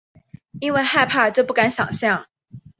[0.59, 2.25] 因为害怕就不敢想像